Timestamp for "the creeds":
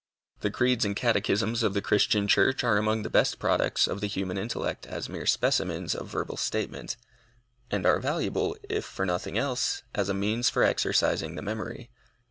0.39-0.83